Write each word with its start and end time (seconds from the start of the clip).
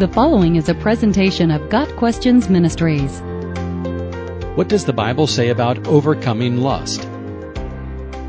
The 0.00 0.08
following 0.08 0.56
is 0.56 0.70
a 0.70 0.74
presentation 0.74 1.50
of 1.50 1.68
Got 1.68 1.94
Questions 1.96 2.48
Ministries. 2.48 3.20
What 4.56 4.66
does 4.66 4.86
the 4.86 4.94
Bible 4.94 5.26
say 5.26 5.50
about 5.50 5.86
overcoming 5.86 6.62
lust? 6.62 7.06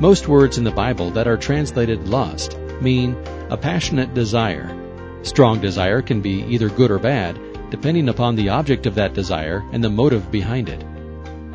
Most 0.00 0.26
words 0.26 0.58
in 0.58 0.64
the 0.64 0.72
Bible 0.72 1.12
that 1.12 1.28
are 1.28 1.36
translated 1.36 2.08
lust 2.08 2.58
mean 2.80 3.14
a 3.50 3.56
passionate 3.56 4.14
desire. 4.14 4.76
Strong 5.22 5.60
desire 5.60 6.02
can 6.02 6.20
be 6.20 6.42
either 6.46 6.70
good 6.70 6.90
or 6.90 6.98
bad, 6.98 7.38
depending 7.70 8.08
upon 8.08 8.34
the 8.34 8.48
object 8.48 8.86
of 8.86 8.96
that 8.96 9.14
desire 9.14 9.62
and 9.70 9.84
the 9.84 9.88
motive 9.88 10.28
behind 10.32 10.68
it. 10.68 10.84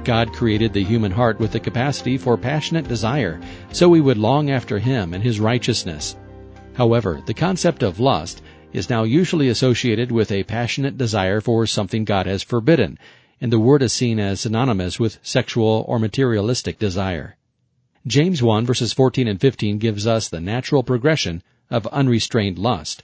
God 0.06 0.32
created 0.32 0.72
the 0.72 0.86
human 0.86 1.12
heart 1.12 1.42
with 1.42 1.52
the 1.52 1.60
capacity 1.60 2.18
for 2.18 2.38
passionate 2.38 2.88
desire, 2.88 3.38
so 3.74 3.90
we 3.90 4.00
would 4.00 4.18
long 4.18 4.50
after 4.50 4.80
Him 4.80 5.14
and 5.14 5.22
His 5.22 5.42
righteousness. 5.42 6.16
However, 6.76 7.22
the 7.26 7.34
concept 7.34 7.84
of 7.84 8.00
lust 8.00 8.42
is 8.76 8.90
now 8.90 9.04
usually 9.04 9.48
associated 9.48 10.12
with 10.12 10.30
a 10.30 10.44
passionate 10.44 10.98
desire 10.98 11.40
for 11.40 11.66
something 11.66 12.04
God 12.04 12.26
has 12.26 12.44
forbidden, 12.44 13.00
and 13.40 13.50
the 13.50 13.60
word 13.60 13.82
is 13.82 13.94
seen 13.94 14.20
as 14.20 14.42
synonymous 14.42 15.00
with 15.00 15.18
sexual 15.24 15.86
or 15.88 15.98
materialistic 15.98 16.78
desire. 16.78 17.38
James 18.06 18.44
1 18.44 18.66
verses 18.66 18.92
14 18.92 19.30
and 19.30 19.40
15 19.40 19.78
gives 19.78 20.06
us 20.06 20.28
the 20.28 20.42
natural 20.42 20.84
progression 20.84 21.42
of 21.72 21.88
unrestrained 21.88 22.60
lust. 22.60 23.04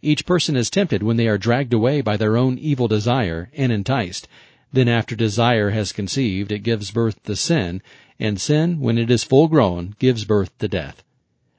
Each 0.00 0.24
person 0.24 0.54
is 0.54 0.70
tempted 0.70 1.02
when 1.02 1.16
they 1.16 1.26
are 1.26 1.36
dragged 1.36 1.74
away 1.74 2.00
by 2.00 2.16
their 2.16 2.36
own 2.36 2.56
evil 2.56 2.86
desire 2.86 3.50
and 3.56 3.72
enticed. 3.72 4.28
Then 4.72 4.86
after 4.86 5.16
desire 5.16 5.70
has 5.70 5.90
conceived, 5.90 6.52
it 6.52 6.60
gives 6.60 6.92
birth 6.92 7.20
to 7.24 7.34
sin, 7.34 7.82
and 8.20 8.40
sin, 8.40 8.78
when 8.78 8.96
it 8.96 9.10
is 9.10 9.24
full 9.24 9.48
grown, 9.48 9.96
gives 9.98 10.24
birth 10.24 10.56
to 10.58 10.68
death. 10.68 11.02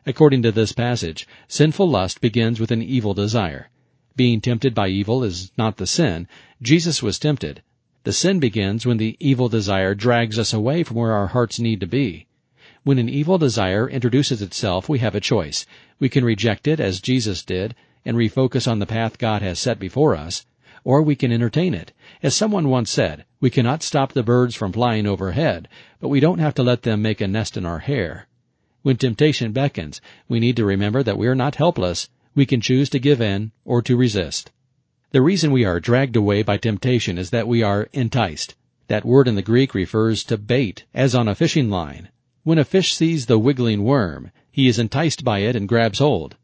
According 0.05 0.43
to 0.43 0.51
this 0.51 0.71
passage, 0.71 1.27
sinful 1.47 1.89
lust 1.89 2.21
begins 2.21 2.59
with 2.59 2.71
an 2.71 2.81
evil 2.81 3.13
desire. 3.13 3.69
Being 4.15 4.39
tempted 4.39 4.73
by 4.73 4.87
evil 4.87 5.23
is 5.23 5.51
not 5.57 5.77
the 5.77 5.85
sin. 5.85 6.27
Jesus 6.61 7.03
was 7.03 7.19
tempted. 7.19 7.61
The 8.03 8.13
sin 8.13 8.39
begins 8.39 8.85
when 8.85 8.95
the 8.95 9.17
evil 9.19 9.49
desire 9.49 9.93
drags 9.93 10.39
us 10.39 10.53
away 10.53 10.83
from 10.83 10.95
where 10.95 11.11
our 11.11 11.27
hearts 11.27 11.59
need 11.59 11.81
to 11.81 11.85
be. 11.85 12.27
When 12.83 12.97
an 12.97 13.09
evil 13.09 13.37
desire 13.37 13.89
introduces 13.89 14.41
itself, 14.41 14.87
we 14.87 14.99
have 14.99 15.15
a 15.15 15.19
choice. 15.19 15.65
We 15.99 16.07
can 16.07 16.23
reject 16.23 16.65
it 16.65 16.79
as 16.79 17.01
Jesus 17.01 17.43
did 17.43 17.75
and 18.05 18.15
refocus 18.15 18.71
on 18.71 18.79
the 18.79 18.85
path 18.85 19.17
God 19.17 19.41
has 19.41 19.59
set 19.59 19.79
before 19.79 20.15
us, 20.15 20.45
or 20.85 21.01
we 21.01 21.17
can 21.17 21.33
entertain 21.33 21.73
it. 21.73 21.91
As 22.23 22.33
someone 22.33 22.69
once 22.69 22.89
said, 22.89 23.25
we 23.41 23.49
cannot 23.49 23.83
stop 23.83 24.13
the 24.13 24.23
birds 24.23 24.55
from 24.55 24.71
flying 24.71 25.05
overhead, 25.05 25.67
but 25.99 26.07
we 26.07 26.21
don't 26.21 26.39
have 26.39 26.55
to 26.55 26.63
let 26.63 26.83
them 26.83 27.01
make 27.01 27.19
a 27.19 27.27
nest 27.27 27.57
in 27.57 27.65
our 27.65 27.79
hair. 27.79 28.28
When 28.81 28.95
temptation 28.95 29.51
beckons, 29.51 29.99
we 30.29 30.39
need 30.39 30.55
to 30.55 30.65
remember 30.65 31.03
that 31.03 31.17
we 31.17 31.27
are 31.27 31.35
not 31.35 31.55
helpless. 31.55 32.07
We 32.33 32.45
can 32.45 32.61
choose 32.61 32.89
to 32.91 32.99
give 32.99 33.19
in 33.19 33.51
or 33.65 33.81
to 33.81 33.97
resist. 33.97 34.51
The 35.11 35.21
reason 35.21 35.51
we 35.51 35.65
are 35.65 35.81
dragged 35.81 36.15
away 36.15 36.43
by 36.43 36.55
temptation 36.55 37.17
is 37.17 37.31
that 37.31 37.47
we 37.47 37.61
are 37.61 37.89
enticed. 37.91 38.55
That 38.87 39.03
word 39.03 39.27
in 39.27 39.35
the 39.35 39.41
Greek 39.41 39.73
refers 39.73 40.23
to 40.23 40.37
bait, 40.37 40.85
as 40.93 41.13
on 41.13 41.27
a 41.27 41.35
fishing 41.35 41.69
line. 41.69 42.07
When 42.43 42.57
a 42.57 42.63
fish 42.63 42.93
sees 42.93 43.25
the 43.25 43.37
wiggling 43.37 43.83
worm, 43.83 44.31
he 44.49 44.67
is 44.67 44.79
enticed 44.79 45.25
by 45.25 45.39
it 45.39 45.57
and 45.57 45.67
grabs 45.67 45.99
hold. 45.99 46.37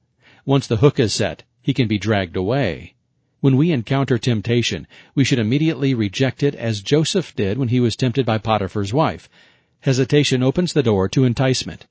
Once 0.45 0.67
the 0.67 0.77
hook 0.77 0.99
is 0.99 1.13
set, 1.13 1.43
he 1.61 1.73
can 1.73 1.87
be 1.87 1.97
dragged 1.97 2.35
away. 2.35 2.95
When 3.39 3.55
we 3.55 3.71
encounter 3.71 4.17
temptation, 4.17 4.87
we 5.13 5.23
should 5.23 5.39
immediately 5.39 5.93
reject 5.93 6.43
it 6.43 6.53
as 6.53 6.81
Joseph 6.81 7.33
did 7.33 7.57
when 7.57 7.69
he 7.69 7.79
was 7.79 7.95
tempted 7.95 8.25
by 8.25 8.39
Potiphar's 8.39 8.93
wife. 8.93 9.29
Hesitation 9.79 10.43
opens 10.43 10.73
the 10.73 10.83
door 10.83 11.07
to 11.09 11.23
enticement. 11.23 11.85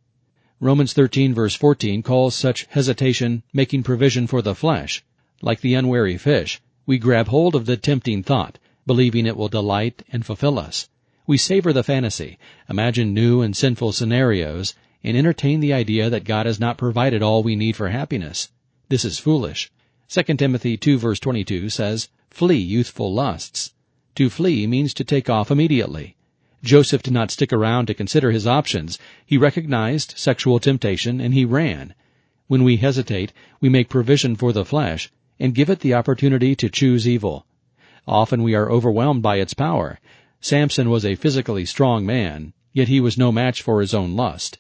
Romans 0.65 0.95
13 0.95 1.35
verse 1.35 1.55
14 1.55 2.03
calls 2.03 2.35
such 2.35 2.65
hesitation 2.71 3.43
making 3.53 3.83
provision 3.83 4.27
for 4.27 4.41
the 4.41 4.55
flesh. 4.55 5.05
Like 5.43 5.61
the 5.61 5.75
unwary 5.75 6.17
fish, 6.17 6.59
we 6.87 6.97
grab 6.97 7.29
hold 7.29 7.55
of 7.55 7.67
the 7.67 7.77
tempting 7.77 8.23
thought, 8.23 8.59
believing 8.87 9.27
it 9.27 9.37
will 9.37 9.51
delight 9.51 10.03
and 10.11 10.25
fulfill 10.25 10.59
us. 10.59 10.89
We 11.27 11.37
savor 11.37 11.75
the 11.75 11.83
fantasy, 11.83 12.39
imagine 12.67 13.13
new 13.13 13.43
and 13.43 13.55
sinful 13.55 13.93
scenarios, 13.93 14.75
and 15.03 15.19
entertain 15.19 15.61
the 15.61 15.75
idea 15.75 16.09
that 16.09 16.25
God 16.25 16.47
has 16.47 16.59
not 16.59 16.79
provided 16.79 17.21
all 17.23 17.43
we 17.43 17.57
need 17.57 17.77
for 17.77 17.91
happiness. 17.91 18.49
This 18.89 19.05
is 19.05 19.19
foolish. 19.19 19.71
2 20.09 20.23
Timothy 20.23 20.79
2 20.79 20.97
verse 20.97 21.21
22 21.21 21.69
says, 21.69 22.09
Flee 22.31 22.57
youthful 22.57 23.13
lusts. 23.13 23.75
To 24.15 24.31
flee 24.31 24.67
means 24.67 24.95
to 24.95 25.05
take 25.05 25.29
off 25.29 25.51
immediately. 25.51 26.17
Joseph 26.65 27.03
did 27.03 27.13
not 27.13 27.31
stick 27.31 27.53
around 27.53 27.87
to 27.87 27.95
consider 27.95 28.31
his 28.31 28.47
options. 28.47 28.99
He 29.27 29.37
recognized 29.37 30.15
sexual 30.17 30.59
temptation 30.59 31.21
and 31.21 31.35
he 31.35 31.45
ran. 31.45 31.95
When 32.47 32.65
we 32.65 32.79
hesitate, 32.79 33.35
we 33.61 33.69
make 33.69 33.91
provision 33.91 34.35
for 34.35 34.51
the 34.51 34.65
flesh 34.65 35.13
and 35.39 35.55
give 35.55 35.69
it 35.69 35.81
the 35.81 35.93
opportunity 35.93 36.57
to 36.57 36.71
choose 36.71 37.07
evil. 37.07 37.47
Often 38.09 38.43
we 38.43 38.55
are 38.55 38.71
overwhelmed 38.71 39.23
by 39.23 39.37
its 39.37 39.53
power. 39.53 40.01
Samson 40.41 40.89
was 40.89 41.05
a 41.05 41.17
physically 41.17 41.67
strong 41.67 42.07
man, 42.07 42.55
yet 42.73 42.89
he 42.89 43.01
was 43.01 43.19
no 43.19 43.31
match 43.31 43.61
for 43.61 43.83
his 43.83 43.93
own 43.93 44.17
lust. 44.17 44.59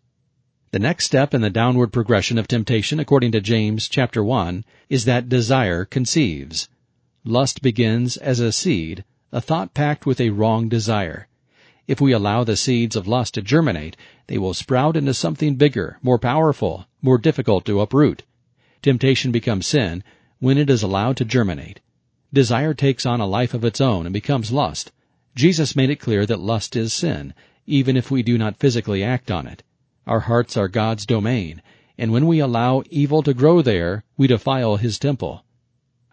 The 0.72 0.78
next 0.78 1.06
step 1.06 1.32
in 1.32 1.40
the 1.40 1.50
downward 1.50 1.92
progression 1.92 2.36
of 2.36 2.48
temptation 2.48 3.00
according 3.00 3.32
to 3.32 3.40
James 3.40 3.88
chapter 3.88 4.22
1 4.22 4.64
is 4.90 5.06
that 5.06 5.28
desire 5.28 5.84
conceives. 5.84 6.68
Lust 7.24 7.62
begins 7.62 8.18
as 8.18 8.40
a 8.40 8.52
seed, 8.52 9.04
a 9.32 9.40
thought 9.40 9.72
packed 9.72 10.04
with 10.04 10.20
a 10.20 10.30
wrong 10.30 10.68
desire. 10.68 11.28
If 11.86 12.00
we 12.00 12.12
allow 12.12 12.44
the 12.44 12.56
seeds 12.56 12.96
of 12.96 13.06
lust 13.06 13.34
to 13.34 13.42
germinate, 13.42 13.96
they 14.26 14.38
will 14.38 14.54
sprout 14.54 14.96
into 14.96 15.12
something 15.12 15.56
bigger, 15.56 15.98
more 16.02 16.18
powerful, 16.18 16.86
more 17.02 17.18
difficult 17.18 17.66
to 17.66 17.80
uproot. 17.80 18.22
Temptation 18.80 19.32
becomes 19.32 19.66
sin 19.66 20.02
when 20.38 20.56
it 20.56 20.70
is 20.70 20.82
allowed 20.82 21.18
to 21.18 21.26
germinate. 21.26 21.80
Desire 22.32 22.72
takes 22.72 23.04
on 23.04 23.20
a 23.20 23.26
life 23.26 23.52
of 23.52 23.64
its 23.64 23.82
own 23.82 24.06
and 24.06 24.12
becomes 24.14 24.50
lust. 24.50 24.92
Jesus 25.34 25.76
made 25.76 25.90
it 25.90 26.00
clear 26.00 26.24
that 26.24 26.40
lust 26.40 26.74
is 26.74 26.92
sin, 26.92 27.34
even 27.66 27.96
if 27.96 28.10
we 28.10 28.22
do 28.22 28.38
not 28.38 28.58
physically 28.58 29.02
act 29.02 29.30
on 29.30 29.46
it. 29.46 29.62
Our 30.06 30.20
hearts 30.20 30.56
are 30.56 30.68
God's 30.68 31.04
domain, 31.04 31.60
and 31.98 32.12
when 32.12 32.26
we 32.26 32.38
allow 32.38 32.82
evil 32.90 33.22
to 33.22 33.34
grow 33.34 33.60
there, 33.60 34.04
we 34.16 34.26
defile 34.26 34.76
His 34.76 34.98
temple. 34.98 35.44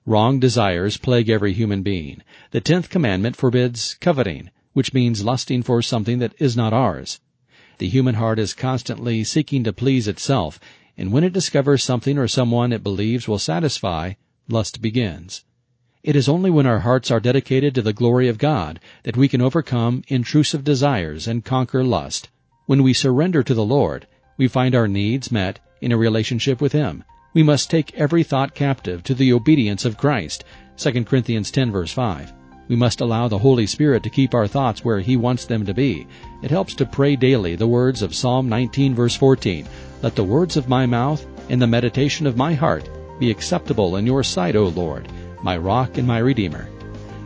Wrong 0.06 0.38
desires 0.40 0.98
plague 0.98 1.30
every 1.30 1.54
human 1.54 1.82
being. 1.82 2.24
The 2.52 2.62
tenth 2.62 2.90
commandment 2.90 3.38
forbids 3.38 3.96
coveting, 4.02 4.50
which 4.74 4.94
means 4.94 5.24
lusting 5.24 5.64
for 5.64 5.82
something 5.82 6.20
that 6.20 6.34
is 6.40 6.56
not 6.56 6.74
ours. 6.74 7.20
The 7.78 7.90
human 7.90 8.16
heart 8.16 8.40
is 8.40 8.54
constantly 8.54 9.24
seeking 9.24 9.64
to 9.64 9.74
please 9.74 10.08
itself, 10.08 10.60
and 10.98 11.12
when 11.12 11.24
it 11.24 11.34
discovers 11.34 11.84
something 11.84 12.18
or 12.18 12.28
someone 12.28 12.72
it 12.72 12.84
believes 12.84 13.28
will 13.28 13.40
satisfy, 13.40 14.14
lust 14.48 14.82
begins. 14.82 15.44
It 16.04 16.16
is 16.16 16.28
only 16.28 16.50
when 16.50 16.66
our 16.66 16.80
hearts 16.80 17.12
are 17.12 17.20
dedicated 17.20 17.76
to 17.76 17.82
the 17.82 17.94
glory 17.94 18.28
of 18.28 18.38
God 18.38 18.80
that 19.04 19.18
we 19.18 19.28
can 19.28 19.42
overcome 19.42 20.04
intrusive 20.08 20.64
desires 20.64 21.28
and 21.28 21.46
conquer 21.46 21.84
lust. 21.84 22.30
When 22.66 22.84
we 22.84 22.94
surrender 22.94 23.44
to 23.44 23.54
the 23.54 23.66
Lord, 23.66 24.08
we 24.38 24.48
find 24.48 24.74
our 24.74 24.88
needs 24.88 25.32
met 25.32 25.60
in 25.80 25.92
a 25.92 25.98
relationship 25.98 26.62
with 26.62 26.72
Him. 26.72 27.04
We 27.34 27.44
must 27.44 27.70
take 27.70 27.94
every 27.94 28.24
thought 28.24 28.56
captive 28.56 29.04
to 29.04 29.14
the 29.14 29.32
obedience 29.34 29.86
of 29.86 29.98
Christ. 29.98 30.44
2 30.78 31.04
Corinthians 31.06 31.52
10 31.52 31.72
verse 31.72 31.92
5. 31.92 32.41
We 32.72 32.78
must 32.78 33.02
allow 33.02 33.28
the 33.28 33.38
Holy 33.38 33.68
Spirit 33.68 34.02
to 34.04 34.10
keep 34.10 34.34
our 34.34 34.48
thoughts 34.48 34.86
where 34.86 35.02
He 35.02 35.18
wants 35.18 35.44
them 35.44 35.66
to 35.66 35.74
be. 35.74 36.08
It 36.42 36.52
helps 36.52 36.74
to 36.76 36.86
pray 36.86 37.18
daily 37.18 37.58
the 37.58 37.68
words 37.68 38.02
of 38.02 38.16
Psalm 38.16 38.48
19 38.48 38.96
verse 38.96 39.14
14. 39.14 39.68
Let 40.02 40.16
the 40.16 40.24
words 40.24 40.56
of 40.56 40.70
my 40.70 40.86
mouth 40.86 41.26
and 41.50 41.62
the 41.62 41.68
meditation 41.68 42.26
of 42.26 42.38
my 42.38 42.54
heart 42.54 42.90
be 43.20 43.30
acceptable 43.30 43.98
in 43.98 44.06
your 44.06 44.24
sight, 44.24 44.56
O 44.56 44.70
Lord, 44.70 45.10
my 45.44 45.58
rock 45.58 45.98
and 45.98 46.08
my 46.08 46.20
redeemer. 46.20 46.70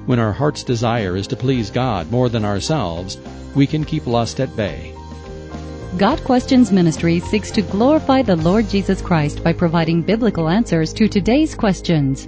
When 0.07 0.17
our 0.17 0.33
heart's 0.33 0.63
desire 0.63 1.15
is 1.15 1.27
to 1.27 1.35
please 1.35 1.69
God 1.69 2.09
more 2.09 2.27
than 2.27 2.43
ourselves, 2.43 3.19
we 3.53 3.67
can 3.67 3.85
keep 3.85 4.07
lust 4.07 4.39
at 4.39 4.55
bay. 4.55 4.95
Got 5.99 6.23
Questions 6.23 6.71
Ministry 6.71 7.19
seeks 7.19 7.51
to 7.51 7.61
glorify 7.61 8.23
the 8.23 8.35
Lord 8.35 8.67
Jesus 8.67 8.99
Christ 8.99 9.43
by 9.43 9.53
providing 9.53 10.01
biblical 10.01 10.49
answers 10.49 10.91
to 10.93 11.07
today's 11.07 11.53
questions 11.53 12.27